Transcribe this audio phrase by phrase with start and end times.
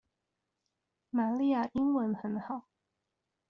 [1.11, 2.67] 瑪麗亞英文很好